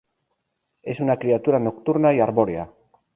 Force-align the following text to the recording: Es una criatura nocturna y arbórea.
Es 0.81 0.99
una 0.99 1.19
criatura 1.19 1.59
nocturna 1.59 2.11
y 2.11 2.19
arbórea. 2.21 2.71